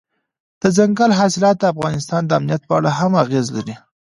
دځنګل 0.61 1.11
حاصلات 1.19 1.55
د 1.59 1.63
افغانستان 1.73 2.21
د 2.25 2.31
امنیت 2.39 2.61
په 2.65 2.73
اړه 2.79 2.91
هم 2.99 3.11
اغېز 3.23 3.47
لري. 3.55 3.75